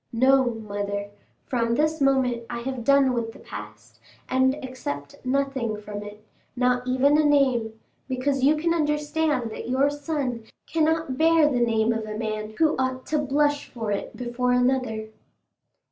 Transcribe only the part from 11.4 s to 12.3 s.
the name of a